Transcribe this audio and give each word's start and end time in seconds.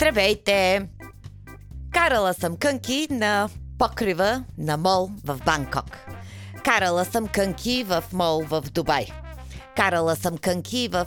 Здравейте! 0.00 0.88
Карала 1.92 2.34
съм 2.34 2.56
кънки 2.56 3.08
на 3.10 3.48
покрива 3.78 4.44
на 4.58 4.76
мол 4.76 5.10
в 5.24 5.40
Банкок. 5.44 5.98
Карала 6.64 7.04
съм 7.04 7.28
кънки 7.28 7.84
в 7.84 8.04
мол 8.12 8.42
в 8.42 8.62
Дубай. 8.62 9.06
Карала 9.76 10.16
съм 10.16 10.38
кънки 10.38 10.88
в 10.88 11.06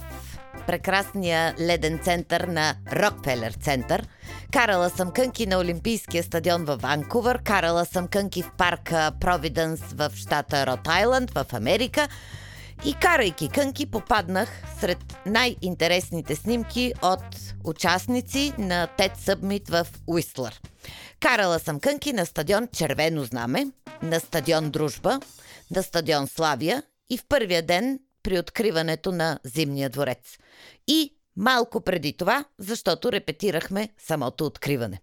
прекрасния 0.68 1.56
леден 1.60 2.00
център 2.04 2.42
на 2.42 2.76
Рокфелер 2.94 3.52
център. 3.52 4.08
Карала 4.52 4.90
съм 4.90 5.12
кънки 5.12 5.48
на 5.48 5.58
Олимпийския 5.58 6.24
стадион 6.24 6.66
в 6.66 6.78
Ванкувър. 6.78 7.44
Карала 7.44 7.86
съм 7.86 8.08
кънки 8.08 8.42
в 8.42 8.52
парка 8.58 9.12
Провиденс 9.20 9.82
в 9.82 10.12
щата 10.16 10.68
Рот 10.68 10.88
Айланд 10.88 11.32
в 11.32 11.46
Америка. 11.54 12.08
И 12.86 12.94
карайки 12.94 13.50
кънки, 13.50 13.86
попаднах 13.86 14.64
сред 14.80 14.98
най-интересните 15.26 16.36
снимки 16.36 16.94
от 17.02 17.24
участници 17.64 18.54
на 18.58 18.88
TED 18.98 19.18
Summit 19.18 19.72
в 19.72 19.88
Уистлър. 20.08 20.62
Карала 21.20 21.60
съм 21.60 21.80
кънки 21.80 22.14
на 22.14 22.26
стадион 22.26 22.68
Червено 22.68 23.24
знаме, 23.24 23.68
на 24.02 24.20
стадион 24.20 24.72
Дружба, 24.72 25.20
на 25.76 25.84
стадион 25.84 26.28
Славия 26.28 26.84
и 27.10 27.18
в 27.18 27.26
първия 27.30 27.66
ден 27.66 28.00
при 28.24 28.40
откриването 28.40 29.12
на 29.12 29.40
Зимния 29.44 29.90
дворец. 29.90 30.38
И 30.88 31.16
малко 31.38 31.82
преди 31.82 32.18
това, 32.18 32.46
защото 32.60 33.12
репетирахме 33.12 33.90
самото 33.98 34.46
откриване. 34.46 35.02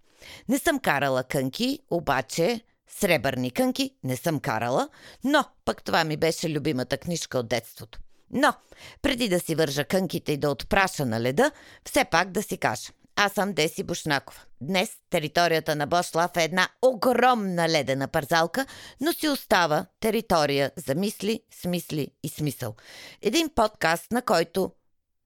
Не 0.48 0.58
съм 0.58 0.78
карала 0.78 1.24
кънки, 1.24 1.78
обаче 1.90 2.60
Сребърни 2.98 3.50
кънки 3.50 3.94
не 4.04 4.16
съм 4.16 4.40
карала, 4.40 4.88
но 5.24 5.44
пък 5.64 5.84
това 5.84 6.04
ми 6.04 6.16
беше 6.16 6.50
любимата 6.50 6.98
книжка 6.98 7.38
от 7.38 7.48
детството. 7.48 7.98
Но, 8.30 8.54
преди 9.02 9.28
да 9.28 9.40
си 9.40 9.54
вържа 9.54 9.84
кънките 9.84 10.32
и 10.32 10.36
да 10.36 10.50
отпраша 10.50 11.06
на 11.06 11.20
леда, 11.20 11.50
все 11.84 12.04
пак 12.04 12.30
да 12.30 12.42
си 12.42 12.58
кажа. 12.58 12.92
Аз 13.16 13.32
съм 13.32 13.52
Деси 13.52 13.82
Бушнакова. 13.82 14.42
Днес 14.60 14.90
територията 15.10 15.76
на 15.76 15.86
Бошлав 15.86 16.36
е 16.36 16.44
една 16.44 16.68
огромна 16.82 17.68
ледена 17.68 18.08
парзалка, 18.08 18.66
но 19.00 19.12
си 19.12 19.28
остава 19.28 19.86
територия 20.00 20.70
за 20.76 20.94
мисли, 20.94 21.42
смисли 21.60 22.08
и 22.22 22.28
смисъл. 22.28 22.74
Един 23.22 23.48
подкаст, 23.54 24.12
на 24.12 24.22
който 24.22 24.72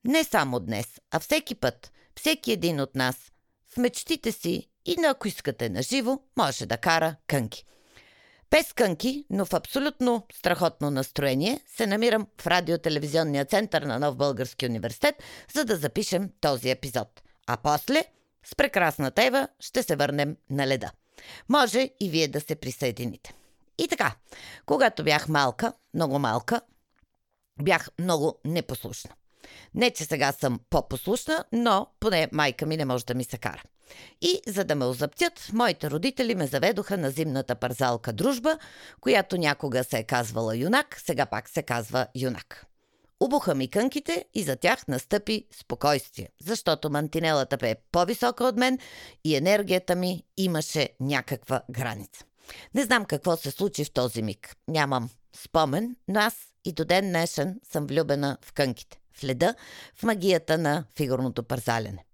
не 0.05 0.23
само 0.23 0.59
днес, 0.59 0.85
а 1.11 1.19
всеки 1.19 1.55
път, 1.55 1.91
всеки 2.15 2.51
един 2.51 2.79
от 2.79 2.95
нас 2.95 3.15
в 3.73 3.77
мечтите 3.77 4.31
си 4.31 4.69
и 4.85 4.95
на 4.95 5.07
ако 5.07 5.27
искате 5.27 5.69
на 5.69 5.81
живо, 5.81 6.19
може 6.37 6.65
да 6.65 6.77
кара 6.77 7.15
кънки. 7.27 7.65
Без 8.51 8.73
кънки, 8.73 9.25
но 9.29 9.45
в 9.45 9.53
абсолютно 9.53 10.27
страхотно 10.33 10.91
настроение, 10.91 11.59
се 11.67 11.87
намирам 11.87 12.27
в 12.41 12.47
радиотелевизионния 12.47 13.45
център 13.45 13.81
на 13.81 13.99
Нов 13.99 14.15
Български 14.15 14.65
университет, 14.65 15.23
за 15.53 15.65
да 15.65 15.75
запишем 15.75 16.29
този 16.41 16.69
епизод. 16.69 17.21
А 17.47 17.57
после, 17.57 18.03
с 18.45 18.55
прекрасната 18.55 19.23
Ева, 19.23 19.47
ще 19.59 19.83
се 19.83 19.95
върнем 19.95 20.37
на 20.49 20.67
леда. 20.67 20.91
Може 21.49 21.89
и 21.99 22.09
вие 22.09 22.27
да 22.27 22.41
се 22.41 22.55
присъедините. 22.55 23.33
И 23.77 23.87
така, 23.87 24.15
когато 24.65 25.03
бях 25.03 25.27
малка, 25.27 25.73
много 25.93 26.19
малка, 26.19 26.61
бях 27.61 27.89
много 27.99 28.39
непослушна. 28.45 29.11
Не, 29.73 29.91
че 29.91 30.05
сега 30.05 30.31
съм 30.31 30.59
по-послушна, 30.69 31.45
но 31.51 31.87
поне 31.99 32.29
майка 32.31 32.65
ми 32.65 32.77
не 32.77 32.85
може 32.85 33.05
да 33.05 33.15
ми 33.15 33.23
се 33.23 33.37
кара. 33.37 33.63
И 34.21 34.41
за 34.47 34.63
да 34.63 34.75
ме 34.75 34.85
озаптят, 34.85 35.49
моите 35.53 35.89
родители 35.89 36.35
ме 36.35 36.47
заведоха 36.47 36.97
на 36.97 37.11
зимната 37.11 37.55
парзалка 37.55 38.13
Дружба, 38.13 38.57
която 39.01 39.37
някога 39.37 39.83
се 39.83 39.97
е 39.97 40.03
казвала 40.03 40.57
Юнак, 40.57 41.01
сега 41.05 41.25
пак 41.25 41.49
се 41.49 41.63
казва 41.63 42.07
Юнак. 42.15 42.65
Убуха 43.19 43.55
ми 43.55 43.67
кънките 43.67 44.25
и 44.33 44.43
за 44.43 44.55
тях 44.55 44.87
настъпи 44.87 45.45
спокойствие, 45.59 46.29
защото 46.43 46.89
мантинелата 46.89 47.57
бе 47.57 47.75
по-висока 47.91 48.43
от 48.43 48.57
мен 48.57 48.79
и 49.23 49.35
енергията 49.35 49.95
ми 49.95 50.23
имаше 50.37 50.89
някаква 50.99 51.61
граница. 51.71 52.25
Не 52.73 52.83
знам 52.83 53.05
какво 53.05 53.37
се 53.37 53.51
случи 53.51 53.85
в 53.85 53.91
този 53.91 54.21
миг. 54.21 54.55
Нямам 54.67 55.09
спомен, 55.35 55.95
но 56.07 56.19
аз 56.19 56.33
и 56.65 56.71
до 56.71 56.85
ден 56.85 57.09
днешен 57.09 57.59
съм 57.71 57.87
влюбена 57.87 58.37
в 58.41 58.53
кънките, 58.53 58.99
в 59.13 59.23
леда, 59.23 59.55
в 59.95 60.03
магията 60.03 60.57
на 60.57 60.83
фигурното 60.95 61.43
парзалене. 61.43 62.05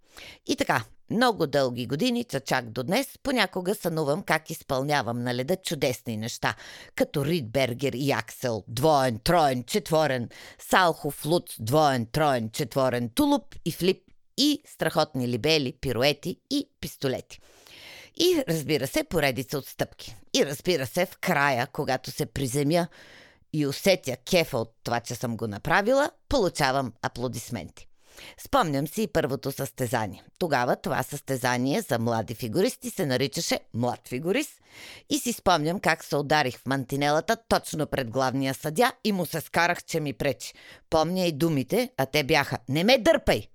И 0.47 0.56
така, 0.56 0.84
много 1.11 1.47
дълги 1.47 1.88
години, 1.88 2.25
чак 2.45 2.69
до 2.69 2.83
днес, 2.83 3.07
понякога 3.23 3.75
сънувам 3.75 4.23
как 4.23 4.49
изпълнявам 4.49 5.23
на 5.23 5.35
леда 5.35 5.55
чудесни 5.55 6.17
неща, 6.17 6.55
като 6.95 7.25
Ридбергер 7.25 7.94
и 7.94 8.11
Аксел, 8.11 8.63
двоен, 8.67 9.19
троен, 9.19 9.63
четворен, 9.63 10.29
Салхов, 10.59 11.25
Луц, 11.25 11.55
двоен, 11.59 12.05
троен, 12.05 12.50
четворен, 12.50 13.09
Тулуп 13.09 13.55
и 13.66 13.71
Флип 13.71 14.03
и 14.38 14.61
страхотни 14.66 15.27
либели, 15.27 15.73
пируети 15.81 16.38
и 16.50 16.69
пистолети. 16.81 17.39
И 18.17 18.44
разбира 18.47 18.88
се, 18.88 19.03
поредица 19.03 19.57
от 19.57 19.66
стъпки. 19.66 20.16
И 20.33 20.45
разбира 20.45 20.88
се, 20.88 21.05
в 21.05 21.17
края, 21.17 21.67
когато 21.67 22.11
се 22.11 22.25
приземя 22.25 22.88
и 23.53 23.67
усетя 23.67 24.17
кефа 24.17 24.57
от 24.57 24.73
това, 24.83 25.00
че 25.00 25.16
съм 25.16 25.38
го 25.38 25.47
направила, 25.47 26.11
получавам 26.29 26.94
аплодисменти. 27.01 27.88
Спомням 28.37 28.87
си 28.87 29.03
и 29.03 29.07
първото 29.07 29.51
състезание. 29.51 30.23
Тогава 30.39 30.75
това 30.75 31.03
състезание 31.03 31.81
за 31.81 31.99
млади 31.99 32.35
фигуристи 32.35 32.89
се 32.89 33.05
наричаше 33.05 33.59
Млад 33.73 34.07
фигурист 34.07 34.61
и 35.09 35.19
си 35.19 35.33
спомням 35.33 35.79
как 35.79 36.03
се 36.03 36.15
ударих 36.15 36.57
в 36.59 36.65
мантинелата 36.65 37.37
точно 37.47 37.87
пред 37.87 38.11
главния 38.11 38.53
съдя 38.53 38.91
и 39.03 39.11
му 39.11 39.25
се 39.25 39.41
скарах, 39.41 39.83
че 39.83 39.99
ми 39.99 40.13
пречи. 40.13 40.53
Помня 40.89 41.25
и 41.25 41.31
думите, 41.31 41.89
а 41.97 42.05
те 42.05 42.23
бяха 42.23 42.57
«Не 42.69 42.83
ме 42.83 42.97
дърпай!» 42.97 43.47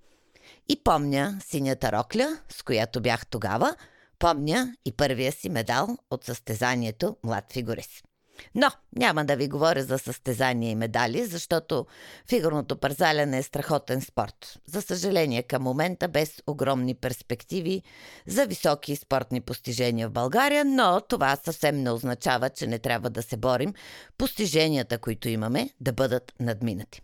И 0.69 0.83
помня 0.83 1.39
синята 1.45 1.91
рокля, 1.91 2.37
с 2.49 2.63
която 2.63 3.01
бях 3.01 3.25
тогава, 3.25 3.75
помня 4.19 4.75
и 4.85 4.91
първия 4.91 5.31
си 5.31 5.49
медал 5.49 5.97
от 6.11 6.23
състезанието 6.23 7.17
Млад 7.23 7.53
фигурист. 7.53 8.06
Но 8.55 8.71
няма 8.97 9.25
да 9.25 9.35
ви 9.35 9.47
говоря 9.47 9.83
за 9.83 9.99
състезания 9.99 10.71
и 10.71 10.75
медали, 10.75 11.25
защото 11.25 11.85
фигурното 12.29 12.77
парзаляне 12.77 13.37
е 13.37 13.43
страхотен 13.43 14.01
спорт. 14.01 14.59
За 14.65 14.81
съжаление, 14.81 15.43
към 15.43 15.63
момента 15.63 16.07
без 16.07 16.41
огромни 16.47 16.95
перспективи 16.95 17.83
за 18.27 18.45
високи 18.45 18.95
спортни 18.95 19.41
постижения 19.41 20.07
в 20.07 20.11
България, 20.11 20.65
но 20.65 21.01
това 21.01 21.35
съвсем 21.35 21.83
не 21.83 21.91
означава, 21.91 22.49
че 22.49 22.67
не 22.67 22.79
трябва 22.79 23.09
да 23.09 23.23
се 23.23 23.37
борим 23.37 23.73
постиженията, 24.17 24.97
които 24.97 25.29
имаме, 25.29 25.69
да 25.81 25.93
бъдат 25.93 26.33
надминати. 26.39 27.01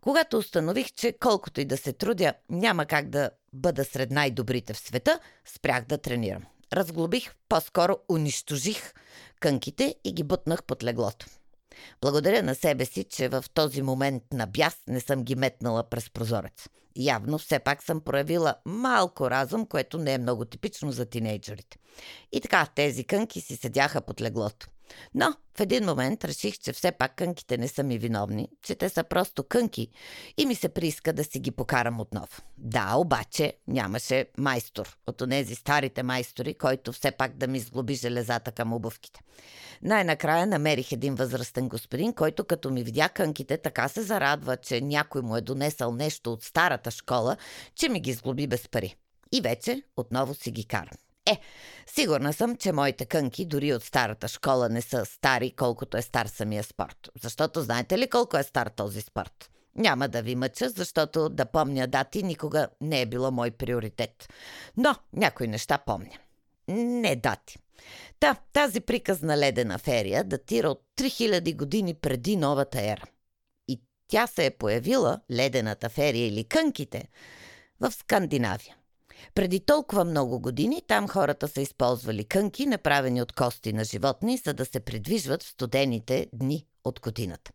Когато 0.00 0.38
установих, 0.38 0.92
че 0.92 1.12
колкото 1.20 1.60
и 1.60 1.64
да 1.64 1.76
се 1.76 1.92
трудя, 1.92 2.34
няма 2.50 2.86
как 2.86 3.08
да 3.08 3.30
бъда 3.52 3.84
сред 3.84 4.10
най-добрите 4.10 4.72
в 4.72 4.78
света, 4.78 5.18
спрях 5.44 5.84
да 5.84 5.98
тренирам 5.98 6.42
разглобих, 6.72 7.34
по-скоро 7.48 7.96
унищожих 8.08 8.92
кънките 9.40 9.94
и 10.04 10.12
ги 10.12 10.22
бутнах 10.22 10.64
под 10.64 10.82
леглото. 10.82 11.26
Благодаря 12.00 12.42
на 12.42 12.54
себе 12.54 12.84
си, 12.84 13.04
че 13.04 13.28
в 13.28 13.44
този 13.54 13.82
момент 13.82 14.22
на 14.32 14.46
бяс 14.46 14.76
не 14.86 15.00
съм 15.00 15.24
ги 15.24 15.34
метнала 15.34 15.90
през 15.90 16.10
прозорец. 16.10 16.68
Явно 16.96 17.38
все 17.38 17.58
пак 17.58 17.82
съм 17.82 18.00
проявила 18.00 18.54
малко 18.64 19.30
разум, 19.30 19.66
което 19.66 19.98
не 19.98 20.14
е 20.14 20.18
много 20.18 20.44
типично 20.44 20.92
за 20.92 21.06
тинейджерите. 21.06 21.76
И 22.32 22.40
така, 22.40 22.66
тези 22.74 23.04
кънки 23.04 23.40
си 23.40 23.56
седяха 23.56 24.00
под 24.00 24.20
леглото. 24.20 24.66
Но 25.14 25.34
в 25.56 25.60
един 25.60 25.84
момент 25.84 26.24
реших, 26.24 26.58
че 26.58 26.72
все 26.72 26.92
пак 26.92 27.16
кънките 27.16 27.58
не 27.58 27.68
са 27.68 27.82
ми 27.82 27.98
виновни, 27.98 28.48
че 28.62 28.74
те 28.74 28.88
са 28.88 29.04
просто 29.04 29.44
кънки 29.44 29.88
и 30.36 30.46
ми 30.46 30.54
се 30.54 30.68
прииска 30.68 31.12
да 31.12 31.24
си 31.24 31.38
ги 31.38 31.50
покарам 31.50 32.00
отново. 32.00 32.42
Да, 32.58 32.94
обаче 32.96 33.52
нямаше 33.68 34.26
майстор 34.38 34.98
от 35.06 35.20
онези 35.20 35.54
старите 35.54 36.02
майстори, 36.02 36.54
който 36.54 36.92
все 36.92 37.10
пак 37.10 37.36
да 37.36 37.46
ми 37.46 37.60
сглоби 37.60 37.94
железата 37.94 38.52
към 38.52 38.72
обувките. 38.72 39.20
Най-накрая 39.82 40.46
намерих 40.46 40.92
един 40.92 41.14
възрастен 41.14 41.68
господин, 41.68 42.12
който 42.12 42.44
като 42.44 42.70
ми 42.70 42.82
видя 42.82 43.08
кънките, 43.08 43.58
така 43.58 43.88
се 43.88 44.02
зарадва, 44.02 44.56
че 44.56 44.80
някой 44.80 45.22
му 45.22 45.36
е 45.36 45.40
донесъл 45.40 45.92
нещо 45.92 46.32
от 46.32 46.42
старата 46.42 46.90
школа, 46.90 47.36
че 47.74 47.88
ми 47.88 48.00
ги 48.00 48.12
сглоби 48.12 48.46
без 48.46 48.68
пари. 48.68 48.96
И 49.32 49.40
вече 49.40 49.82
отново 49.96 50.34
си 50.34 50.50
ги 50.50 50.64
карам. 50.64 50.96
Е, 51.26 51.40
сигурна 51.86 52.32
съм, 52.32 52.56
че 52.56 52.72
моите 52.72 53.06
кънки 53.06 53.44
дори 53.44 53.72
от 53.72 53.82
старата 53.82 54.28
школа 54.28 54.68
не 54.68 54.82
са 54.82 55.04
стари, 55.04 55.50
колкото 55.56 55.96
е 55.96 56.02
стар 56.02 56.26
самия 56.26 56.64
спорт. 56.64 57.08
Защото 57.22 57.62
знаете 57.62 57.98
ли 57.98 58.10
колко 58.10 58.36
е 58.36 58.42
стар 58.42 58.66
този 58.66 59.00
спорт? 59.00 59.50
Няма 59.76 60.08
да 60.08 60.22
ви 60.22 60.34
мъча, 60.34 60.68
защото 60.68 61.28
да 61.28 61.46
помня 61.46 61.86
дати 61.86 62.22
никога 62.22 62.68
не 62.80 63.00
е 63.00 63.06
било 63.06 63.30
мой 63.30 63.50
приоритет. 63.50 64.32
Но 64.76 64.94
някои 65.12 65.48
неща 65.48 65.78
помня. 65.78 66.18
Не 66.68 67.16
дати. 67.16 67.58
Та, 68.20 68.36
тази 68.52 68.80
приказна 68.80 69.38
ледена 69.38 69.78
ферия 69.78 70.24
датира 70.24 70.70
от 70.70 70.82
3000 70.96 71.56
години 71.56 71.94
преди 71.94 72.36
новата 72.36 72.80
ера. 72.80 73.04
И 73.68 73.80
тя 74.08 74.26
се 74.26 74.46
е 74.46 74.50
появила, 74.50 75.20
ледената 75.30 75.88
ферия 75.88 76.26
или 76.26 76.44
кънките, 76.44 77.08
в 77.80 77.92
Скандинавия. 77.92 78.76
Преди 79.34 79.60
толкова 79.60 80.04
много 80.04 80.40
години 80.40 80.82
там 80.88 81.08
хората 81.08 81.48
са 81.48 81.60
използвали 81.60 82.24
кънки, 82.24 82.66
направени 82.66 83.22
от 83.22 83.32
кости 83.32 83.72
на 83.72 83.84
животни, 83.84 84.36
за 84.36 84.54
да 84.54 84.64
се 84.64 84.80
придвижват 84.80 85.42
в 85.42 85.48
студените 85.48 86.26
дни 86.32 86.66
от 86.84 87.00
годината. 87.00 87.52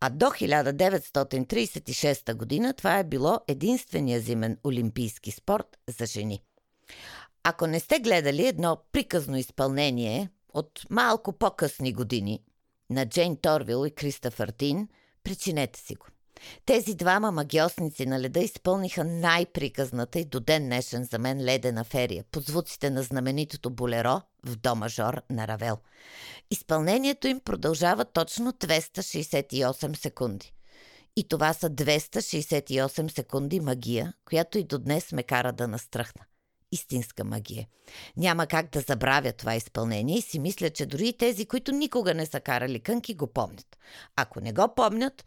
А 0.00 0.10
до 0.10 0.26
1936 0.26 2.34
година 2.34 2.74
това 2.74 2.98
е 2.98 3.04
било 3.04 3.40
единствения 3.48 4.20
зимен 4.20 4.58
олимпийски 4.64 5.30
спорт 5.30 5.78
за 5.98 6.06
жени. 6.06 6.42
Ако 7.44 7.66
не 7.66 7.80
сте 7.80 7.98
гледали 7.98 8.46
едно 8.46 8.78
приказно 8.92 9.36
изпълнение 9.36 10.30
от 10.54 10.80
малко 10.90 11.32
по-късни 11.32 11.92
години 11.92 12.42
на 12.90 13.06
Джейн 13.06 13.36
Торвил 13.36 13.86
и 13.86 13.90
Кристофър 13.90 14.48
Тин, 14.48 14.88
причинете 15.22 15.80
си 15.80 15.94
го. 15.94 16.06
Тези 16.66 16.94
двама 16.94 17.32
магиосници 17.32 18.06
на 18.06 18.20
леда 18.20 18.40
изпълниха 18.40 19.04
най-приказната 19.04 20.18
и 20.18 20.24
до 20.24 20.40
ден 20.40 20.64
днешен 20.64 21.04
за 21.04 21.18
мен 21.18 21.44
ледена 21.44 21.84
ферия 21.84 22.24
под 22.32 22.44
звуците 22.44 22.90
на 22.90 23.02
знаменитото 23.02 23.70
болеро 23.70 24.20
в 24.46 24.56
до 24.56 24.74
мажор 24.74 25.22
на 25.30 25.48
Равел. 25.48 25.78
Изпълнението 26.50 27.28
им 27.28 27.40
продължава 27.40 28.04
точно 28.04 28.52
268 28.52 29.96
секунди. 29.96 30.52
И 31.16 31.28
това 31.28 31.52
са 31.52 31.70
268 31.70 33.10
секунди 33.10 33.60
магия, 33.60 34.12
която 34.24 34.58
и 34.58 34.64
до 34.64 34.78
днес 34.78 35.12
ме 35.12 35.22
кара 35.22 35.52
да 35.52 35.68
настръхна. 35.68 36.24
Истинска 36.72 37.24
магия. 37.24 37.66
Няма 38.16 38.46
как 38.46 38.70
да 38.70 38.80
забравя 38.80 39.32
това 39.32 39.54
изпълнение 39.54 40.18
и 40.18 40.22
си 40.22 40.38
мисля, 40.38 40.70
че 40.70 40.86
дори 40.86 41.12
тези, 41.12 41.46
които 41.46 41.72
никога 41.72 42.14
не 42.14 42.26
са 42.26 42.40
карали 42.40 42.80
кънки, 42.80 43.14
го 43.14 43.26
помнят. 43.26 43.78
Ако 44.16 44.40
не 44.40 44.52
го 44.52 44.74
помнят, 44.74 45.24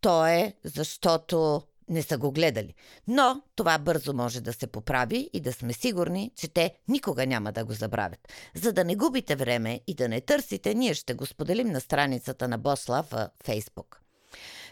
то 0.00 0.26
е 0.26 0.54
защото 0.64 1.62
не 1.90 2.02
са 2.02 2.18
го 2.18 2.32
гледали. 2.32 2.74
Но 3.08 3.42
това 3.56 3.78
бързо 3.78 4.14
може 4.14 4.40
да 4.40 4.52
се 4.52 4.66
поправи 4.66 5.30
и 5.32 5.40
да 5.40 5.52
сме 5.52 5.72
сигурни, 5.72 6.32
че 6.36 6.48
те 6.48 6.74
никога 6.88 7.26
няма 7.26 7.52
да 7.52 7.64
го 7.64 7.72
забравят. 7.72 8.28
За 8.54 8.72
да 8.72 8.84
не 8.84 8.96
губите 8.96 9.36
време 9.36 9.80
и 9.86 9.94
да 9.94 10.08
не 10.08 10.20
търсите, 10.20 10.74
ние 10.74 10.94
ще 10.94 11.14
го 11.14 11.26
споделим 11.26 11.68
на 11.68 11.80
страницата 11.80 12.48
на 12.48 12.58
Бослав 12.58 13.06
в 13.10 13.30
Фейсбук. 13.44 14.00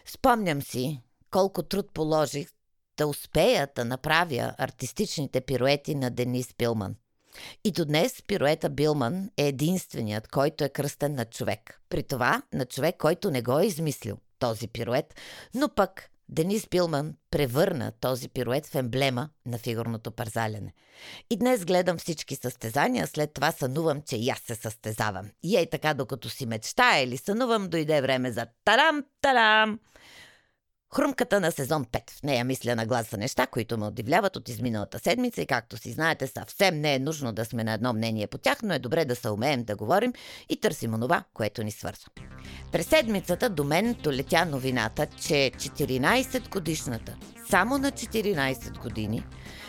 Спомням 0.05 0.61
си 0.61 1.01
колко 1.31 1.63
труд 1.63 1.91
положих 1.93 2.49
да 2.97 3.07
успея 3.07 3.69
да 3.75 3.85
направя 3.85 4.53
артистичните 4.57 5.41
пируети 5.41 5.95
на 5.95 6.09
Денис 6.09 6.53
Билман. 6.57 6.95
И 7.63 7.71
до 7.71 7.85
днес 7.85 8.23
пируета 8.27 8.69
Билман 8.69 9.29
е 9.37 9.47
единственият, 9.47 10.27
който 10.27 10.63
е 10.63 10.69
кръстен 10.69 11.15
на 11.15 11.25
човек. 11.25 11.81
При 11.89 12.03
това 12.03 12.41
на 12.53 12.65
човек, 12.65 12.95
който 12.97 13.31
не 13.31 13.41
го 13.41 13.59
е 13.59 13.65
измислил 13.65 14.17
този 14.39 14.67
пирует, 14.67 15.15
но 15.53 15.69
пък 15.69 16.09
Денис 16.29 16.67
Билман 16.71 17.13
превърна 17.31 17.91
този 18.01 18.29
пирует 18.29 18.65
в 18.65 18.75
емблема 18.75 19.29
на 19.45 19.57
фигурното 19.57 20.11
парзаляне. 20.11 20.73
И 21.29 21.37
днес 21.37 21.65
гледам 21.65 21.97
всички 21.97 22.35
състезания, 22.35 23.07
след 23.07 23.33
това 23.33 23.51
сънувам, 23.51 24.01
че 24.01 24.15
и 24.15 24.29
аз 24.29 24.39
се 24.39 24.55
състезавам. 24.55 25.29
И 25.43 25.57
ей 25.57 25.69
така, 25.69 25.93
докато 25.93 26.29
си 26.29 26.45
мечтая 26.45 27.03
или 27.03 27.17
сънувам, 27.17 27.69
дойде 27.69 28.01
време 28.01 28.31
за 28.31 28.47
тарам-тарам! 28.65 29.79
Хрумката 30.95 31.39
на 31.39 31.51
сезон 31.51 31.85
5. 31.85 32.11
В 32.11 32.23
нея 32.23 32.45
мисля 32.45 32.75
на 32.75 32.85
глас 32.85 33.09
за 33.11 33.17
неща, 33.17 33.47
които 33.47 33.77
ме 33.77 33.87
удивляват 33.87 34.35
от 34.35 34.49
изминалата 34.49 34.99
седмица 34.99 35.41
и 35.41 35.45
както 35.45 35.77
си 35.77 35.91
знаете, 35.91 36.27
съвсем 36.27 36.81
не 36.81 36.95
е 36.95 36.99
нужно 36.99 37.33
да 37.33 37.45
сме 37.45 37.63
на 37.63 37.73
едно 37.73 37.93
мнение 37.93 38.27
по 38.27 38.37
тях, 38.37 38.57
но 38.63 38.73
е 38.73 38.79
добре 38.79 39.05
да 39.05 39.15
се 39.15 39.29
умеем 39.29 39.63
да 39.63 39.75
говорим 39.75 40.13
и 40.49 40.59
търсим 40.59 40.93
онова, 40.93 41.23
което 41.33 41.63
ни 41.63 41.71
свързва. 41.71 42.09
През 42.71 42.87
седмицата 42.87 43.49
до 43.49 43.63
мен 43.63 43.93
долетя 44.03 44.45
новината, 44.45 45.05
че 45.05 45.51
14 45.55 46.49
годишната, 46.49 47.17
само 47.49 47.77
на 47.77 47.91
14 47.91 48.81
години, 48.81 49.23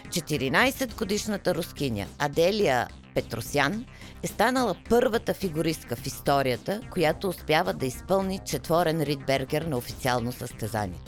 14 0.09 0.99
годишната 0.99 1.55
рускиня 1.55 2.07
Аделия 2.19 2.89
Петросян 3.15 3.85
е 4.23 4.27
станала 4.27 4.75
първата 4.89 5.35
фигуристка 5.35 5.97
в 5.97 6.07
историята, 6.07 6.81
която 6.91 7.29
успява 7.29 7.75
да 7.75 7.87
изпълни 7.87 8.39
четворен 8.39 9.03
Ридбергер 9.03 9.63
на 9.63 9.77
официално 9.77 10.33
състезание. 10.33 10.99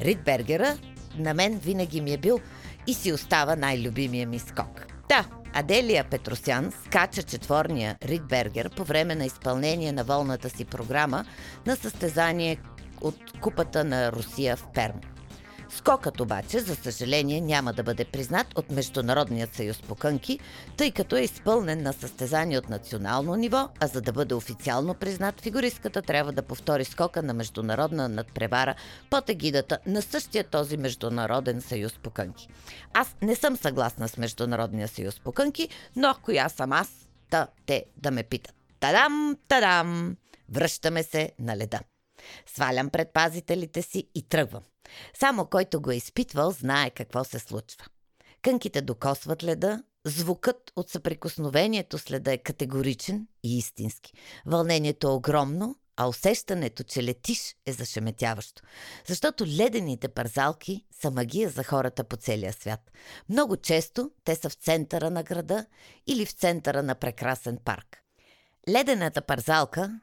Ридбергера 0.00 0.78
на 1.16 1.34
мен 1.34 1.58
винаги 1.58 2.00
ми 2.00 2.12
е 2.12 2.18
бил 2.18 2.40
и 2.86 2.94
си 2.94 3.12
остава 3.12 3.56
най-любимия 3.56 4.26
ми 4.26 4.38
скок. 4.38 4.86
Да, 5.08 5.24
Аделия 5.54 6.04
Петросян 6.04 6.72
скача 6.86 7.22
четворния 7.22 7.96
Ридбергер 8.02 8.70
по 8.70 8.84
време 8.84 9.14
на 9.14 9.24
изпълнение 9.24 9.92
на 9.92 10.04
волната 10.04 10.50
си 10.50 10.64
програма 10.64 11.24
на 11.66 11.76
състезание 11.76 12.56
от 13.00 13.16
Купата 13.40 13.84
на 13.84 14.12
Русия 14.12 14.56
в 14.56 14.66
Перм. 14.74 15.00
Скокът 15.72 16.20
обаче, 16.20 16.60
за 16.60 16.74
съжаление, 16.74 17.40
няма 17.40 17.72
да 17.72 17.82
бъде 17.82 18.04
признат 18.04 18.58
от 18.58 18.70
Международния 18.70 19.48
съюз 19.52 19.82
по 19.82 19.94
кънки, 19.94 20.38
тъй 20.76 20.90
като 20.90 21.16
е 21.16 21.20
изпълнен 21.20 21.82
на 21.82 21.92
състезание 21.92 22.58
от 22.58 22.68
национално 22.68 23.34
ниво, 23.34 23.68
а 23.80 23.86
за 23.86 24.00
да 24.00 24.12
бъде 24.12 24.34
официално 24.34 24.94
признат, 24.94 25.40
фигуристката 25.40 26.02
трябва 26.02 26.32
да 26.32 26.42
повтори 26.42 26.84
скока 26.84 27.22
на 27.22 27.34
международна 27.34 28.08
надпревара 28.08 28.74
под 29.10 29.28
егидата 29.28 29.78
на 29.86 30.02
същия 30.02 30.44
този 30.44 30.76
Международен 30.76 31.60
съюз 31.60 31.92
по 32.02 32.10
кънки. 32.10 32.48
Аз 32.94 33.16
не 33.22 33.36
съм 33.36 33.56
съгласна 33.56 34.08
с 34.08 34.16
Международния 34.16 34.88
съюз 34.88 35.20
по 35.20 35.32
кънки, 35.32 35.68
но 35.96 36.14
коя 36.22 36.48
съм 36.48 36.72
аз, 36.72 36.88
да 37.30 37.46
те 37.66 37.84
да 37.96 38.10
ме 38.10 38.22
питат. 38.22 38.54
Тадам, 38.80 39.36
тадам! 39.48 40.16
Връщаме 40.48 41.02
се 41.02 41.32
на 41.38 41.56
леда. 41.56 41.80
Свалям 42.46 42.90
предпазителите 42.90 43.82
си 43.82 44.08
и 44.14 44.22
тръгвам. 44.22 44.62
Само 45.14 45.46
който 45.46 45.80
го 45.80 45.90
е 45.90 45.96
изпитвал, 45.96 46.50
знае 46.50 46.90
какво 46.90 47.24
се 47.24 47.38
случва. 47.38 47.84
Кънките 48.42 48.80
докосват 48.80 49.44
леда, 49.44 49.82
звукът 50.04 50.72
от 50.76 50.90
съприкосновението 50.90 51.98
с 51.98 52.10
леда 52.10 52.32
е 52.32 52.38
категоричен 52.38 53.26
и 53.42 53.58
истински. 53.58 54.12
Вълнението 54.46 55.06
е 55.06 55.10
огромно, 55.10 55.76
а 55.96 56.08
усещането, 56.08 56.82
че 56.82 57.02
летиш 57.02 57.56
е 57.66 57.72
зашеметяващо. 57.72 58.62
Защото 59.06 59.46
ледените 59.46 60.08
парзалки 60.08 60.86
са 61.00 61.10
магия 61.10 61.50
за 61.50 61.64
хората 61.64 62.04
по 62.04 62.16
целия 62.16 62.52
свят. 62.52 62.90
Много 63.28 63.56
често 63.56 64.10
те 64.24 64.34
са 64.34 64.50
в 64.50 64.54
центъра 64.54 65.10
на 65.10 65.22
града 65.22 65.66
или 66.06 66.26
в 66.26 66.32
центъра 66.32 66.82
на 66.82 66.94
прекрасен 66.94 67.58
парк. 67.64 68.02
Ледената 68.68 69.22
парзалка 69.22 70.00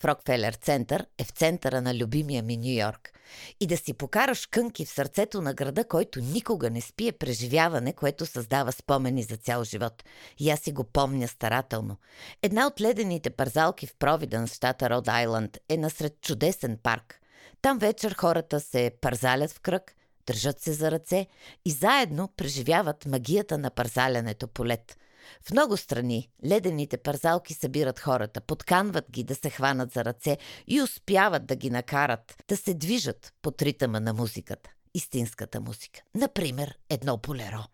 в 0.00 0.04
Рокфелер 0.04 0.52
център 0.52 1.06
е 1.18 1.24
в 1.24 1.30
центъра 1.30 1.80
на 1.80 1.94
любимия 1.94 2.42
ми 2.42 2.56
Нью 2.56 2.80
Йорк. 2.80 3.12
И 3.60 3.66
да 3.66 3.76
си 3.76 3.92
покараш 3.92 4.46
кънки 4.46 4.84
в 4.84 4.90
сърцето 4.90 5.42
на 5.42 5.54
града, 5.54 5.84
който 5.84 6.20
никога 6.20 6.70
не 6.70 6.80
спи, 6.80 7.08
е 7.08 7.12
преживяване, 7.12 7.92
което 7.92 8.26
създава 8.26 8.72
спомени 8.72 9.22
за 9.22 9.36
цял 9.36 9.64
живот. 9.64 10.04
И 10.38 10.50
аз 10.50 10.60
си 10.60 10.72
го 10.72 10.84
помня 10.84 11.28
старателно. 11.28 11.96
Една 12.42 12.66
от 12.66 12.80
ледените 12.80 13.30
парзалки 13.30 13.86
в 13.86 13.94
Провиденс, 13.98 14.54
щата 14.54 14.90
Род 14.90 15.08
Айланд, 15.08 15.58
е 15.68 15.76
насред 15.76 16.20
чудесен 16.20 16.78
парк. 16.82 17.20
Там 17.62 17.78
вечер 17.78 18.14
хората 18.18 18.60
се 18.60 18.90
парзалят 19.00 19.50
в 19.50 19.60
кръг, 19.60 19.96
държат 20.26 20.60
се 20.60 20.72
за 20.72 20.90
ръце 20.90 21.26
и 21.64 21.70
заедно 21.70 22.28
преживяват 22.36 23.06
магията 23.06 23.58
на 23.58 23.70
парзалянето 23.70 24.48
по 24.48 24.66
лед– 24.66 24.96
в 25.42 25.50
много 25.50 25.76
страни 25.76 26.30
ледените 26.46 26.96
парзалки 26.96 27.54
събират 27.54 27.98
хората, 27.98 28.40
подканват 28.40 29.10
ги 29.10 29.24
да 29.24 29.34
се 29.34 29.50
хванат 29.50 29.92
за 29.92 30.04
ръце 30.04 30.38
и 30.66 30.82
успяват 30.82 31.46
да 31.46 31.56
ги 31.56 31.70
накарат 31.70 32.44
да 32.48 32.56
се 32.56 32.74
движат 32.74 33.32
под 33.42 33.62
ритъма 33.62 34.00
на 34.00 34.12
музиката. 34.12 34.70
Истинската 34.94 35.60
музика. 35.60 36.00
Например, 36.14 36.78
едно 36.88 37.18
полеро. 37.18 37.64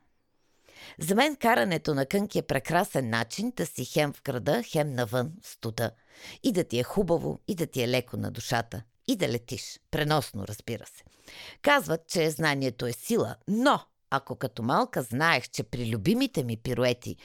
За 0.98 1.14
мен 1.14 1.36
карането 1.36 1.94
на 1.94 2.06
кънки 2.06 2.38
е 2.38 2.42
прекрасен 2.42 3.10
начин 3.10 3.52
да 3.56 3.66
си 3.66 3.84
хем 3.84 4.12
в 4.12 4.22
града, 4.22 4.62
хем 4.62 4.92
навън, 4.92 5.32
в 5.42 5.48
студа. 5.48 5.90
И 6.42 6.52
да 6.52 6.64
ти 6.64 6.78
е 6.78 6.82
хубаво, 6.82 7.40
и 7.48 7.54
да 7.54 7.66
ти 7.66 7.82
е 7.82 7.88
леко 7.88 8.16
на 8.16 8.30
душата. 8.30 8.82
И 9.08 9.16
да 9.16 9.28
летиш. 9.28 9.80
Преносно, 9.90 10.46
разбира 10.48 10.86
се. 10.86 11.04
Казват, 11.62 12.08
че 12.08 12.30
знанието 12.30 12.86
е 12.86 12.92
сила, 12.92 13.36
но 13.48 13.80
ако 14.10 14.36
като 14.36 14.62
малка 14.62 15.02
знаех, 15.02 15.48
че 15.48 15.62
при 15.62 15.90
любимите 15.90 16.44
ми 16.44 16.56
пируети 16.56 17.16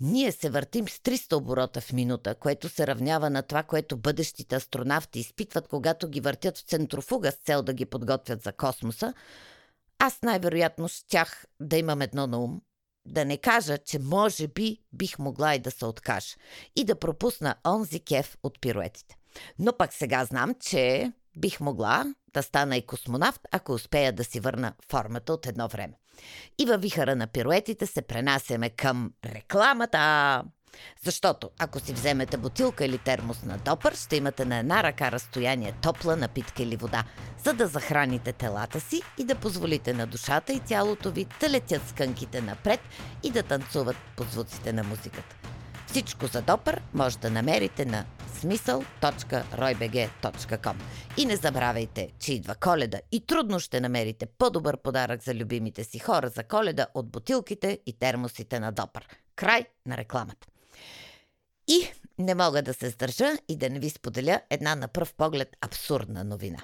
ние 0.00 0.32
се 0.32 0.50
въртим 0.50 0.88
с 0.88 0.98
300 0.98 1.36
оборота 1.36 1.80
в 1.80 1.92
минута, 1.92 2.34
което 2.34 2.68
се 2.68 2.86
равнява 2.86 3.30
на 3.30 3.42
това, 3.42 3.62
което 3.62 3.96
бъдещите 3.96 4.56
астронавти 4.56 5.18
изпитват, 5.18 5.68
когато 5.68 6.08
ги 6.08 6.20
въртят 6.20 6.58
в 6.58 6.62
центрофуга 6.62 7.32
с 7.32 7.34
цел 7.34 7.62
да 7.62 7.72
ги 7.72 7.86
подготвят 7.86 8.42
за 8.42 8.52
космоса, 8.52 9.14
аз 9.98 10.22
най-вероятно 10.22 10.88
щях 10.88 11.46
да 11.60 11.76
имам 11.76 12.02
едно 12.02 12.26
на 12.26 12.38
ум, 12.38 12.60
да 13.06 13.24
не 13.24 13.36
кажа, 13.36 13.78
че 13.78 13.98
може 13.98 14.48
би 14.48 14.78
бих 14.92 15.18
могла 15.18 15.54
и 15.54 15.58
да 15.58 15.70
се 15.70 15.86
откажа 15.86 16.36
и 16.76 16.84
да 16.84 16.98
пропусна 16.98 17.54
онзи 17.66 18.00
кеф 18.00 18.36
от 18.42 18.60
пируетите. 18.60 19.16
Но 19.58 19.76
пък 19.76 19.92
сега 19.92 20.24
знам, 20.24 20.54
че 20.60 21.12
бих 21.38 21.60
могла 21.60 22.14
да 22.34 22.42
стана 22.42 22.76
и 22.76 22.86
космонавт, 22.86 23.40
ако 23.52 23.72
успея 23.72 24.12
да 24.12 24.24
си 24.24 24.40
върна 24.40 24.74
формата 24.88 25.32
от 25.32 25.46
едно 25.46 25.68
време. 25.68 26.01
И 26.58 26.66
във 26.66 26.80
вихара 26.80 27.16
на 27.16 27.26
пируетите 27.26 27.86
се 27.86 28.02
пренасяме 28.02 28.70
към 28.70 29.10
рекламата. 29.24 30.42
Защото 31.04 31.50
ако 31.58 31.80
си 31.80 31.92
вземете 31.92 32.36
бутилка 32.36 32.84
или 32.84 32.98
термос 32.98 33.42
на 33.42 33.58
допър, 33.58 33.94
ще 33.94 34.16
имате 34.16 34.44
на 34.44 34.58
една 34.58 34.82
ръка 34.82 35.12
разстояние 35.12 35.72
топла 35.72 36.16
напитка 36.16 36.62
или 36.62 36.76
вода, 36.76 37.04
за 37.44 37.52
да 37.52 37.66
захраните 37.66 38.32
телата 38.32 38.80
си 38.80 39.02
и 39.18 39.24
да 39.24 39.34
позволите 39.34 39.94
на 39.94 40.06
душата 40.06 40.52
и 40.52 40.60
тялото 40.60 41.10
ви 41.10 41.26
да 41.40 41.50
летят 41.50 41.88
скънките 41.88 42.40
напред 42.40 42.80
и 43.22 43.30
да 43.30 43.42
танцуват 43.42 43.96
под 44.16 44.30
звуците 44.30 44.72
на 44.72 44.84
музиката. 44.84 45.36
Всичко 45.86 46.26
за 46.26 46.42
допър 46.42 46.82
може 46.94 47.18
да 47.18 47.30
намерите 47.30 47.84
на 47.84 48.04
смисъл.roybg.com 48.42 50.76
И 51.16 51.26
не 51.26 51.36
забравяйте, 51.36 52.08
че 52.18 52.34
идва 52.34 52.54
коледа 52.54 53.00
и 53.12 53.26
трудно 53.26 53.60
ще 53.60 53.80
намерите 53.80 54.26
по-добър 54.26 54.76
подарък 54.76 55.22
за 55.22 55.34
любимите 55.34 55.84
си 55.84 55.98
хора 55.98 56.28
за 56.28 56.44
коледа 56.44 56.86
от 56.94 57.10
бутилките 57.10 57.78
и 57.86 57.92
термосите 57.92 58.60
на 58.60 58.72
Допър. 58.72 59.08
Край 59.36 59.66
на 59.86 59.96
рекламата. 59.96 60.46
И 61.68 61.88
не 62.18 62.34
мога 62.34 62.62
да 62.62 62.74
се 62.74 62.90
сдържа 62.90 63.32
и 63.48 63.56
да 63.56 63.70
не 63.70 63.78
ви 63.78 63.90
споделя 63.90 64.40
една 64.50 64.74
на 64.74 64.88
пръв 64.88 65.14
поглед 65.14 65.56
абсурдна 65.60 66.24
новина. 66.24 66.58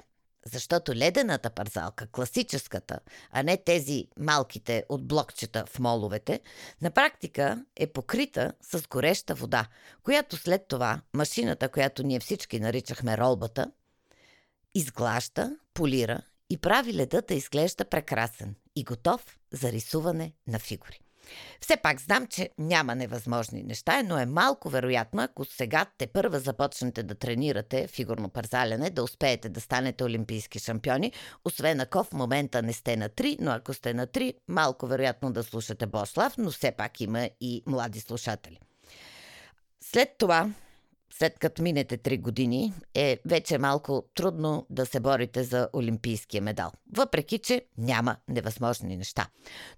Защото 0.45 0.95
ледената 0.95 1.49
парзалка, 1.49 2.07
класическата, 2.07 2.99
а 3.31 3.43
не 3.43 3.57
тези 3.57 4.07
малките 4.17 4.83
от 4.89 5.07
блокчета 5.07 5.65
в 5.65 5.79
моловете, 5.79 6.39
на 6.81 6.91
практика 6.91 7.65
е 7.75 7.87
покрита 7.87 8.53
с 8.61 8.87
гореща 8.87 9.35
вода, 9.35 9.67
която 10.03 10.37
след 10.37 10.67
това 10.67 11.01
машината, 11.13 11.69
която 11.69 12.03
ние 12.03 12.19
всички 12.19 12.59
наричахме 12.59 13.17
ролбата, 13.17 13.71
изглажда, 14.75 15.57
полира 15.73 16.21
и 16.49 16.57
прави 16.57 16.93
ледът 16.93 17.27
да 17.27 17.33
изглежда 17.33 17.85
прекрасен 17.85 18.55
и 18.75 18.83
готов 18.83 19.37
за 19.51 19.71
рисуване 19.71 20.33
на 20.47 20.59
фигури. 20.59 20.99
Все 21.61 21.77
пак 21.77 22.01
знам, 22.01 22.27
че 22.27 22.49
няма 22.57 22.95
невъзможни 22.95 23.63
неща, 23.63 24.03
но 24.03 24.19
е 24.19 24.25
малко 24.25 24.69
вероятно, 24.69 25.21
ако 25.21 25.45
сега 25.45 25.85
те 25.97 26.07
първа 26.07 26.39
започнете 26.39 27.03
да 27.03 27.15
тренирате 27.15 27.87
фигурно 27.87 28.29
парзаляне, 28.29 28.89
да 28.89 29.03
успеете 29.03 29.49
да 29.49 29.61
станете 29.61 30.03
олимпийски 30.03 30.59
шампиони, 30.59 31.11
освен 31.45 31.79
ако 31.79 32.03
в 32.03 32.13
момента 32.13 32.61
не 32.61 32.73
сте 32.73 32.97
на 32.97 33.09
3, 33.09 33.37
но 33.39 33.51
ако 33.51 33.73
сте 33.73 33.93
на 33.93 34.07
3, 34.07 34.33
малко 34.47 34.87
вероятно 34.87 35.31
да 35.31 35.43
слушате 35.43 35.85
Бослав, 35.85 36.37
но 36.37 36.51
все 36.51 36.71
пак 36.71 37.01
има 37.01 37.29
и 37.41 37.63
млади 37.65 37.99
слушатели. 37.99 38.59
След 39.81 40.15
това 40.17 40.49
след 41.13 41.39
като 41.39 41.61
минете 41.61 41.97
3 41.97 42.21
години, 42.21 42.73
е 42.93 43.19
вече 43.25 43.57
малко 43.57 44.03
трудно 44.15 44.65
да 44.69 44.85
се 44.85 44.99
борите 44.99 45.43
за 45.43 45.69
олимпийския 45.73 46.41
медал. 46.41 46.71
Въпреки, 46.95 47.39
че 47.39 47.65
няма 47.77 48.15
невъзможни 48.27 48.97
неща. 48.97 49.27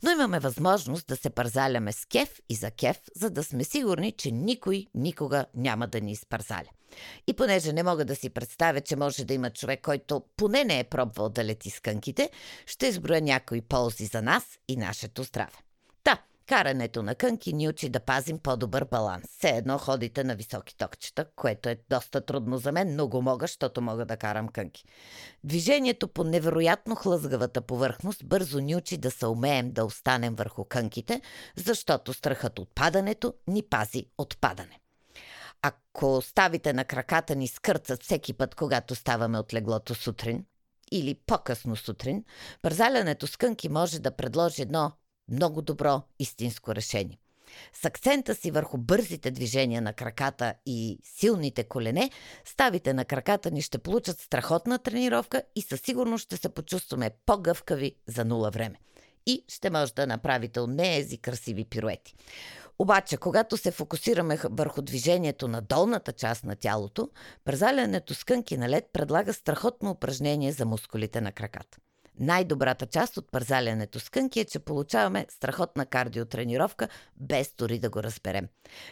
Но 0.03 0.11
имаме 0.11 0.39
възможност 0.39 1.07
да 1.07 1.15
се 1.15 1.29
парзаляме 1.29 1.91
с 1.91 2.05
кеф 2.05 2.39
и 2.49 2.55
за 2.55 2.71
кеф, 2.71 2.97
за 3.15 3.29
да 3.29 3.43
сме 3.43 3.63
сигурни, 3.63 4.11
че 4.11 4.31
никой 4.31 4.87
никога 4.95 5.45
няма 5.55 5.87
да 5.87 6.01
ни 6.01 6.11
изпарзаля. 6.11 6.69
И 7.27 7.33
понеже 7.33 7.73
не 7.73 7.83
мога 7.83 8.05
да 8.05 8.15
си 8.15 8.29
представя, 8.29 8.81
че 8.81 8.95
може 8.95 9.25
да 9.25 9.33
има 9.33 9.49
човек, 9.49 9.81
който 9.81 10.23
поне 10.37 10.63
не 10.63 10.79
е 10.79 10.83
пробвал 10.83 11.29
да 11.29 11.45
лети 11.45 11.69
с 11.69 11.79
кънките, 11.79 12.29
ще 12.65 12.87
изброя 12.87 13.21
някои 13.21 13.61
ползи 13.61 14.05
за 14.05 14.21
нас 14.21 14.43
и 14.67 14.77
нашето 14.77 15.23
здраве. 15.23 15.57
Карането 16.51 17.03
на 17.03 17.15
кънки 17.15 17.53
ни 17.53 17.67
учи 17.69 17.89
да 17.89 17.99
пазим 17.99 18.39
по-добър 18.39 18.85
баланс. 18.85 19.23
Все 19.37 19.49
едно 19.49 19.77
ходите 19.77 20.23
на 20.23 20.35
високи 20.35 20.77
токчета, 20.77 21.25
което 21.35 21.69
е 21.69 21.79
доста 21.89 22.25
трудно 22.25 22.57
за 22.57 22.71
мен, 22.71 22.95
но 22.95 23.07
го 23.07 23.21
мога, 23.21 23.43
защото 23.43 23.81
мога 23.81 24.05
да 24.05 24.17
карам 24.17 24.47
кънки. 24.47 24.85
Движението 25.43 26.07
по 26.07 26.23
невероятно 26.23 26.95
хлъзгавата 26.95 27.61
повърхност 27.61 28.25
бързо 28.25 28.59
ни 28.59 28.75
учи 28.75 28.97
да 28.97 29.11
се 29.11 29.27
умеем 29.27 29.71
да 29.71 29.85
останем 29.85 30.35
върху 30.35 30.65
кънките, 30.65 31.21
защото 31.55 32.13
страхът 32.13 32.59
от 32.59 32.75
падането 32.75 33.33
ни 33.47 33.63
пази 33.63 34.05
от 34.17 34.37
падане. 34.41 34.79
Ако 35.61 36.21
ставите 36.21 36.73
на 36.73 36.85
краката 36.85 37.35
ни 37.35 37.47
скърцат 37.47 38.03
всеки 38.03 38.33
път, 38.33 38.55
когато 38.55 38.95
ставаме 38.95 39.39
от 39.39 39.53
леглото 39.53 39.95
сутрин, 39.95 40.45
или 40.91 41.15
по-късно 41.25 41.75
сутрин, 41.75 42.23
бързалянето 42.63 43.27
с 43.27 43.37
кънки 43.37 43.69
може 43.69 43.99
да 43.99 44.15
предложи 44.15 44.61
едно 44.61 44.91
много 45.31 45.61
добро 45.61 46.01
истинско 46.19 46.75
решение. 46.75 47.17
С 47.73 47.85
акцента 47.85 48.35
си 48.35 48.51
върху 48.51 48.77
бързите 48.77 49.31
движения 49.31 49.81
на 49.81 49.93
краката 49.93 50.53
и 50.65 50.99
силните 51.03 51.63
колене, 51.63 52.09
ставите 52.45 52.93
на 52.93 53.05
краката 53.05 53.51
ни 53.51 53.61
ще 53.61 53.77
получат 53.77 54.19
страхотна 54.19 54.79
тренировка 54.79 55.43
и 55.55 55.61
със 55.61 55.81
сигурност 55.81 56.23
ще 56.23 56.37
се 56.37 56.49
почувстваме 56.49 57.11
по-гъвкави 57.25 57.95
за 58.07 58.25
нула 58.25 58.49
време. 58.49 58.75
И 59.25 59.45
ще 59.47 59.69
може 59.69 59.93
да 59.93 60.07
направите 60.07 60.59
неези 60.67 61.17
красиви 61.17 61.65
пируети. 61.65 62.15
Обаче, 62.79 63.17
когато 63.17 63.57
се 63.57 63.71
фокусираме 63.71 64.39
върху 64.43 64.81
движението 64.81 65.47
на 65.47 65.61
долната 65.61 66.11
част 66.11 66.43
на 66.43 66.55
тялото, 66.55 67.09
празалянето 67.43 68.13
с 68.13 68.23
кънки 68.23 68.57
на 68.57 68.69
лед 68.69 68.89
предлага 68.93 69.33
страхотно 69.33 69.91
упражнение 69.91 70.51
за 70.51 70.65
мускулите 70.65 71.21
на 71.21 71.31
краката. 71.31 71.77
Най-добрата 72.19 72.85
част 72.85 73.17
от 73.17 73.31
пързалянето 73.31 73.99
с 73.99 74.09
кънки 74.09 74.39
е, 74.39 74.45
че 74.45 74.59
получаваме 74.59 75.25
страхотна 75.29 75.85
кардиотренировка, 75.85 76.87
без 77.15 77.53
дори 77.57 77.79
да 77.79 77.89
го 77.89 78.03
разберем. 78.03 78.47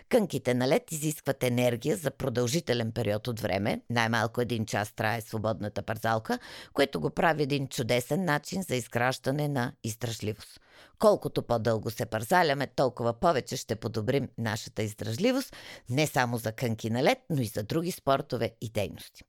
Кънките 0.09 0.53
на 0.53 0.67
лед 0.67 0.91
изискват 0.91 1.43
енергия 1.43 1.97
за 1.97 2.11
продължителен 2.11 2.91
период 2.91 3.27
от 3.27 3.39
време, 3.39 3.81
най-малко 3.89 4.41
един 4.41 4.65
час 4.65 4.91
трае 4.91 5.21
свободната 5.21 5.81
пързалка, 5.81 6.39
което 6.73 6.99
го 7.01 7.09
прави 7.09 7.43
един 7.43 7.67
чудесен 7.67 8.25
начин 8.25 8.61
за 8.61 8.75
изграждане 8.75 9.47
на 9.47 9.73
издръжливост. 9.83 10.59
Колкото 10.99 11.43
по-дълго 11.43 11.91
се 11.91 12.05
пързаляме, 12.05 12.67
толкова 12.67 13.13
повече 13.13 13.57
ще 13.57 13.75
подобрим 13.75 14.29
нашата 14.37 14.83
издръжливост, 14.83 15.55
не 15.89 16.07
само 16.07 16.37
за 16.37 16.51
кънки 16.51 16.89
на 16.89 17.03
лед, 17.03 17.17
но 17.29 17.41
и 17.41 17.45
за 17.45 17.63
други 17.63 17.91
спортове 17.91 18.51
и 18.61 18.69
дейности. 18.69 19.23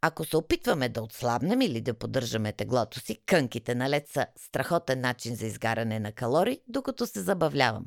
Ако 0.00 0.24
се 0.24 0.36
опитваме 0.36 0.88
да 0.88 1.02
отслабнем 1.02 1.60
или 1.60 1.80
да 1.80 1.94
поддържаме 1.94 2.52
теглото 2.52 3.00
си, 3.00 3.18
кънките 3.26 3.74
на 3.74 3.90
лед 3.90 4.08
са 4.08 4.26
страхотен 4.36 5.00
начин 5.00 5.36
за 5.36 5.46
изгаряне 5.46 6.00
на 6.00 6.12
калории, 6.12 6.60
докато 6.68 7.06
се 7.06 7.20
забавляваме. 7.20 7.86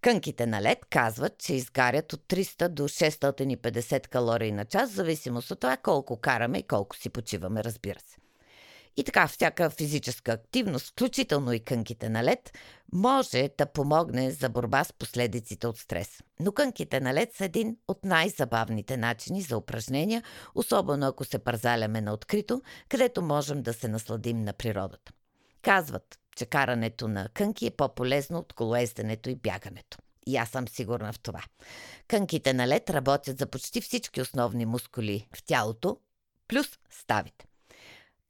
Кънките 0.00 0.46
на 0.46 0.62
лед 0.62 0.78
казват, 0.90 1.38
че 1.38 1.54
изгарят 1.54 2.12
от 2.12 2.20
300 2.28 2.68
до 2.68 2.82
650 2.82 4.08
калории 4.08 4.52
на 4.52 4.64
час, 4.64 4.90
в 4.90 4.94
зависимост 4.94 5.50
от 5.50 5.60
това 5.60 5.76
колко 5.76 6.16
караме 6.16 6.58
и 6.58 6.62
колко 6.66 6.96
си 6.96 7.10
почиваме, 7.10 7.64
разбира 7.64 8.00
се. 8.00 8.19
И 8.96 9.04
така, 9.04 9.28
всяка 9.28 9.70
физическа 9.70 10.32
активност, 10.32 10.90
включително 10.90 11.52
и 11.52 11.60
кънките 11.60 12.08
на 12.08 12.24
лед, 12.24 12.58
може 12.92 13.50
да 13.58 13.66
помогне 13.66 14.30
за 14.30 14.48
борба 14.48 14.84
с 14.84 14.92
последиците 14.92 15.66
от 15.66 15.78
стрес. 15.78 16.20
Но 16.40 16.52
кънките 16.52 17.00
на 17.00 17.14
лед 17.14 17.34
са 17.34 17.44
един 17.44 17.76
от 17.88 18.04
най-забавните 18.04 18.96
начини 18.96 19.42
за 19.42 19.56
упражнения, 19.56 20.22
особено 20.54 21.06
ако 21.06 21.24
се 21.24 21.38
парзаляме 21.38 22.00
на 22.00 22.12
открито, 22.12 22.62
където 22.88 23.22
можем 23.22 23.62
да 23.62 23.72
се 23.72 23.88
насладим 23.88 24.42
на 24.42 24.52
природата. 24.52 25.12
Казват, 25.62 26.18
че 26.36 26.46
карането 26.46 27.08
на 27.08 27.28
кънки 27.34 27.66
е 27.66 27.70
по-полезно 27.70 28.38
от 28.38 28.52
колоезденето 28.52 29.30
и 29.30 29.34
бягането. 29.34 29.98
И 30.26 30.36
аз 30.36 30.48
съм 30.48 30.68
сигурна 30.68 31.12
в 31.12 31.20
това. 31.20 31.42
Кънките 32.08 32.52
на 32.52 32.68
лед 32.68 32.90
работят 32.90 33.38
за 33.38 33.46
почти 33.46 33.80
всички 33.80 34.20
основни 34.20 34.66
мускули 34.66 35.28
в 35.36 35.42
тялото, 35.42 35.98
плюс 36.48 36.66
ставите. 36.90 37.49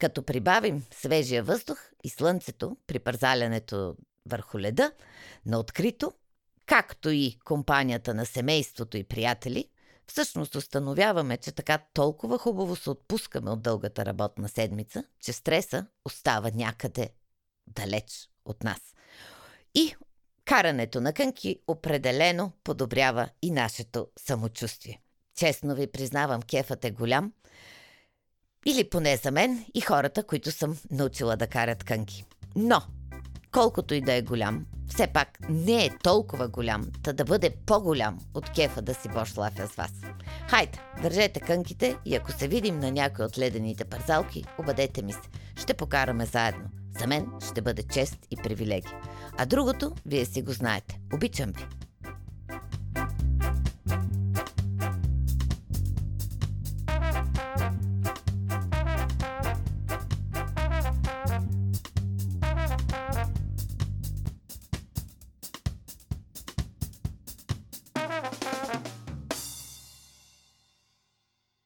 Като 0.00 0.22
прибавим 0.22 0.84
свежия 0.90 1.42
въздух 1.42 1.78
и 2.04 2.08
слънцето 2.08 2.76
при 2.86 2.98
пързалянето 2.98 3.96
върху 4.26 4.60
леда 4.60 4.92
на 5.46 5.58
открито, 5.58 6.12
както 6.66 7.10
и 7.10 7.38
компанията 7.44 8.14
на 8.14 8.26
семейството 8.26 8.96
и 8.96 9.04
приятели, 9.04 9.68
всъщност 10.06 10.54
установяваме, 10.54 11.36
че 11.36 11.52
така 11.52 11.78
толкова 11.94 12.38
хубаво 12.38 12.76
се 12.76 12.90
отпускаме 12.90 13.50
от 13.50 13.62
дългата 13.62 14.06
работна 14.06 14.48
седмица, 14.48 15.04
че 15.20 15.32
стреса 15.32 15.86
остава 16.04 16.50
някъде 16.54 17.10
далеч 17.66 18.30
от 18.44 18.64
нас. 18.64 18.80
И 19.74 19.94
карането 20.44 21.00
на 21.00 21.12
кънки 21.12 21.60
определено 21.66 22.52
подобрява 22.64 23.28
и 23.42 23.50
нашето 23.50 24.08
самочувствие. 24.18 25.00
Честно 25.36 25.74
ви 25.74 25.86
признавам, 25.86 26.42
кефът 26.42 26.84
е 26.84 26.90
голям– 26.90 27.32
или 28.66 28.90
поне 28.90 29.16
за 29.16 29.30
мен 29.30 29.64
и 29.74 29.80
хората, 29.80 30.22
които 30.22 30.50
съм 30.50 30.76
научила 30.90 31.36
да 31.36 31.46
карат 31.46 31.84
кънки. 31.84 32.24
Но, 32.56 32.82
колкото 33.52 33.94
и 33.94 34.00
да 34.00 34.12
е 34.12 34.22
голям, 34.22 34.66
все 34.88 35.06
пак 35.06 35.28
не 35.48 35.84
е 35.84 35.98
толкова 36.02 36.48
голям, 36.48 36.86
та 37.02 37.12
да 37.12 37.24
бъде 37.24 37.56
по-голям 37.66 38.18
от 38.34 38.50
кефа 38.50 38.82
да 38.82 38.94
си 38.94 39.08
бошлафя 39.08 39.66
с 39.66 39.74
вас. 39.74 39.92
Хайде, 40.48 40.78
държете 41.02 41.40
кънките 41.40 41.96
и 42.04 42.16
ако 42.16 42.32
се 42.32 42.48
видим 42.48 42.78
на 42.78 42.90
някой 42.92 43.24
от 43.24 43.38
ледените 43.38 43.84
парзалки, 43.84 44.44
обадете 44.58 45.02
ми 45.02 45.12
се. 45.12 45.20
Ще 45.56 45.74
покараме 45.74 46.26
заедно. 46.26 46.64
За 47.00 47.06
мен 47.06 47.26
ще 47.50 47.62
бъде 47.62 47.82
чест 47.82 48.18
и 48.30 48.36
привилегия. 48.36 49.00
А 49.38 49.46
другото, 49.46 49.92
вие 50.06 50.24
си 50.24 50.42
го 50.42 50.52
знаете. 50.52 50.98
Обичам 51.14 51.52
ви. 51.52 51.89